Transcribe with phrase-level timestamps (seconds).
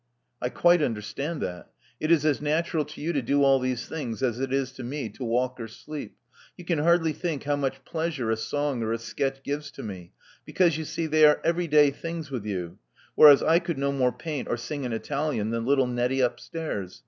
[0.41, 1.69] *'I quite understand that.
[1.99, 4.83] It is as natural to you to do all these things as it is to
[4.83, 6.17] me to walk or sleep.
[6.57, 10.13] You can hardly think how much pleasure a song or a sketch gives to me,
[10.43, 12.79] because, you see, they are every day things with you,
[13.13, 16.99] whereas I could no more paint or sing in Italian than little Nettie upstairs.